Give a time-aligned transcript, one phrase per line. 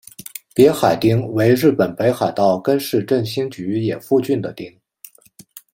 [0.55, 4.81] 别海町为日本北海道根室振兴局野付郡的町。